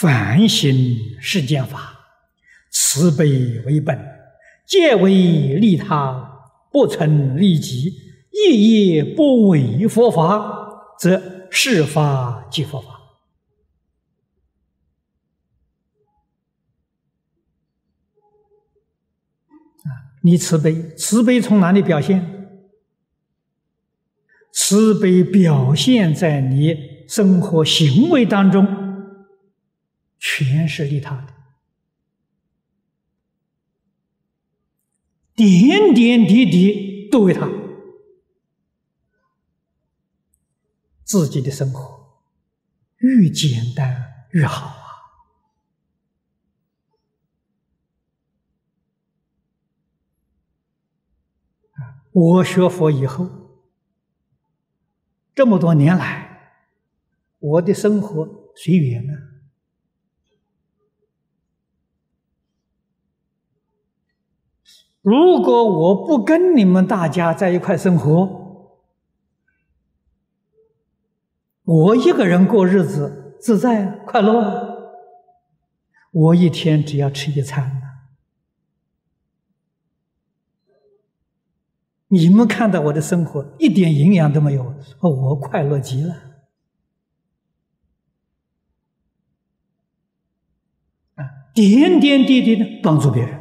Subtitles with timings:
[0.00, 1.92] 凡行世间法，
[2.70, 3.98] 慈悲为本，
[4.64, 7.92] 皆为利他，不存利己，
[8.30, 12.88] 一业不违佛法，则是法即佛法。
[19.84, 22.48] 啊，你慈悲，慈悲从哪里表现？
[24.50, 28.88] 慈悲表现在你生活行为当中。
[30.22, 31.32] 全是利他的，
[35.34, 37.48] 点点滴滴都为他，
[41.04, 42.22] 自己的生活
[42.98, 44.66] 越简单越好
[51.72, 52.04] 啊！
[52.12, 53.64] 我学佛以后，
[55.34, 56.52] 这么多年来，
[57.38, 59.29] 我的生活随缘呢。
[65.02, 68.38] 如果我不跟你们大家在一块生活，
[71.64, 74.62] 我一个人过日子自在快乐啊，
[76.10, 77.80] 我一天只要吃一餐。
[82.08, 86.14] 你们看到我的生活一点营养都没有，我快乐极了
[91.14, 91.24] 啊！
[91.54, 93.39] 点点滴滴的帮助别人。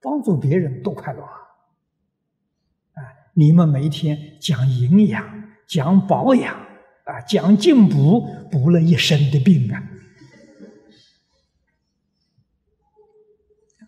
[0.00, 1.32] 帮助别人多快乐啊！
[2.94, 3.02] 啊，
[3.34, 6.54] 你们每天讲营养、讲保养
[7.04, 9.82] 啊、讲进补，补了一身的病啊！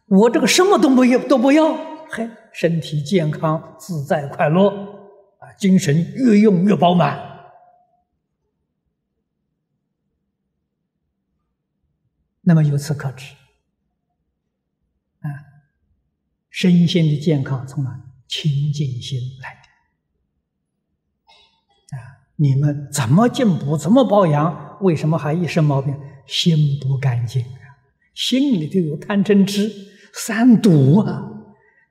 [0.06, 1.72] 我这个什么都不要，都不要，
[2.08, 4.68] 嘿，身体健康、自在快乐
[5.38, 7.28] 啊，精神越用越饱满。
[12.42, 13.32] 那么由此可知，
[15.20, 15.30] 啊。
[16.60, 18.02] 身心的健康从哪？
[18.28, 19.68] 清净心来的。
[21.96, 24.76] 啊，你们怎么进补，怎么保养？
[24.82, 25.98] 为什么还一身毛病？
[26.26, 27.80] 心不干净啊！
[28.12, 29.72] 心里头有贪嗔痴
[30.12, 31.32] 三毒啊！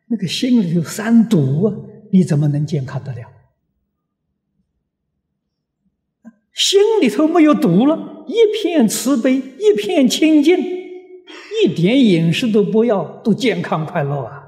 [0.06, 1.75] 那个心里有三毒啊！
[2.12, 3.28] 你怎么能健康得了？
[6.53, 14.39] 心里头没有毒了，一片慈悲，一片清净，一点饮食都不要，都健康快乐啊！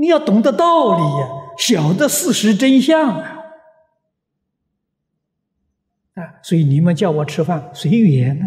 [0.00, 1.28] 你要懂得道理呀，
[1.58, 3.36] 晓得事实真相啊！
[6.14, 8.46] 啊，所以你们叫我吃饭随缘呢，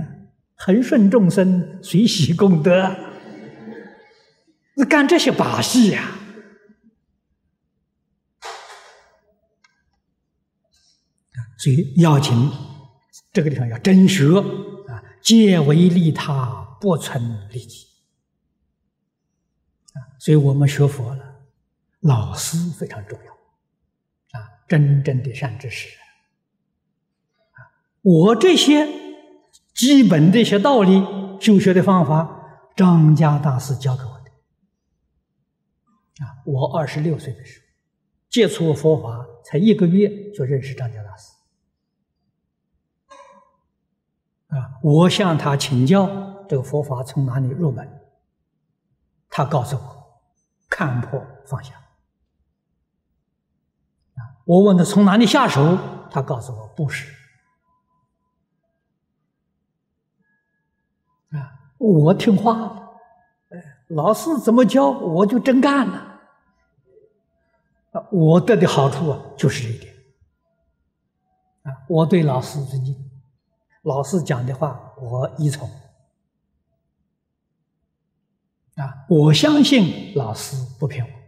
[0.56, 2.96] 恒顺众生，随喜功德。
[4.76, 6.18] 你 干这些把戏呀？
[11.60, 12.50] 所以要紧
[13.32, 14.26] 这个地方要真学
[14.88, 17.86] 啊，皆为利他，不存利己
[19.94, 20.18] 啊！
[20.18, 21.23] 所以我们学佛了。
[22.04, 23.32] 老师非常重要，
[24.38, 25.98] 啊，真正的善知识，
[27.54, 27.72] 啊，
[28.02, 28.86] 我这些
[29.74, 31.02] 基本的一些道理、
[31.40, 34.30] 修学的方法，张家大师教给我的，
[36.26, 37.68] 啊，我二十六岁的时候
[38.30, 41.32] 接触佛法，才一个月就认识张家大师，
[44.50, 48.02] 啊，我向他请教这个佛法从哪里入门，
[49.30, 50.20] 他告诉我，
[50.70, 51.80] 看破放下。
[54.46, 55.78] 我问他从哪里下手，
[56.12, 57.12] 他告诉我不是。
[61.32, 63.00] 啊，我听话了，
[63.88, 66.22] 老师怎么教我就真干了。
[67.94, 69.94] 啊，我得的好处啊就是一点。
[71.64, 73.10] 啊，我对老师尊敬，
[73.84, 75.70] 老师讲的话我依从。
[78.76, 81.23] 啊，我相信老师不骗我。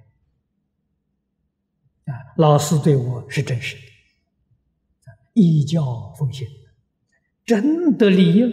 [2.35, 3.75] 老师对我是真实
[5.05, 6.47] 的，依教奉行，
[7.45, 8.51] 真的利益了。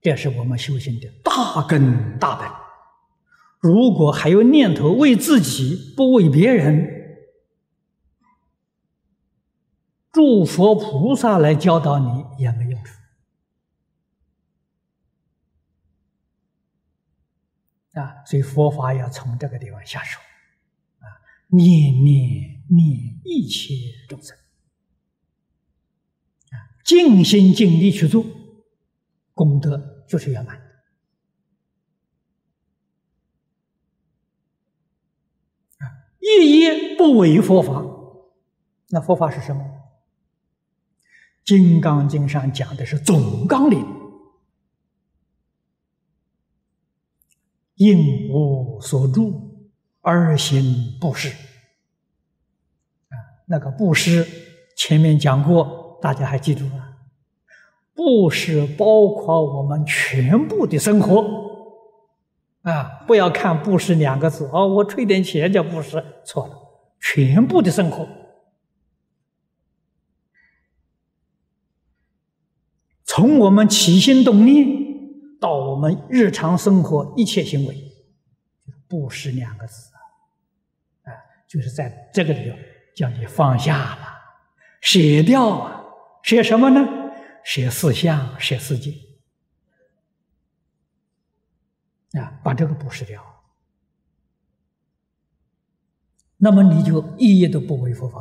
[0.00, 2.48] 这是我们修行的大根大本。
[3.58, 6.92] 如果还有念头为自己不为别人，
[10.12, 12.92] 诸佛菩萨来教导你也没用处。
[17.96, 20.20] 啊，所以佛法要从这个地方下手，
[21.00, 21.08] 啊，
[21.48, 23.74] 念念念一切
[24.08, 24.36] 众生，
[26.50, 28.24] 啊，尽心尽力去做，
[29.32, 30.56] 功德就是圆满。
[35.78, 35.88] 啊，
[36.20, 37.82] 一一不违佛法，
[38.90, 39.72] 那佛法是什么？
[41.46, 43.86] 金刚经》上讲的是总纲领，
[47.76, 49.68] 应无所住
[50.02, 51.28] 而行布施。
[53.08, 54.26] 啊，那个布施
[54.76, 56.96] 前面讲过，大家还记住吗？
[57.94, 61.46] 布施包括我们全部的生活。
[62.60, 66.54] 啊，不要看布施两个字哦，我吹点钱叫布施，错了，
[67.00, 68.06] 全部的生活。
[73.04, 74.85] 从我们起心动念
[75.46, 81.14] 到我们日常生活一切行为，就是布施两个字啊，啊，
[81.46, 82.56] 就是在这个里头
[82.96, 84.08] 叫你放下了，
[84.80, 85.84] 舍掉啊，
[86.24, 86.80] 舍什么呢？
[87.44, 88.90] 舍四相，舍世界
[92.18, 93.24] 啊，把这个布施掉，
[96.38, 98.20] 那么你就一夜都不为佛法，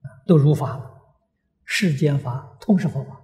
[0.00, 1.02] 啊，都如法了，
[1.66, 3.20] 世间法通是佛法。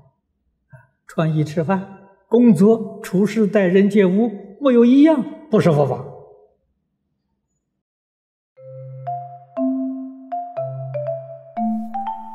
[1.06, 2.03] 穿衣吃饭、
[2.34, 4.28] 工作、处事待人接物，
[4.60, 6.04] 没有一样不是佛法。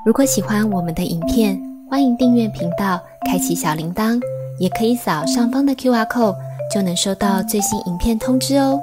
[0.06, 4.18] 如果喜欢我们的影片，欢迎订阅频道，开启小铃铛，
[4.57, 6.38] 也可以扫上方的 Q R code，
[6.74, 8.80] 就能收到最新影片通知哦。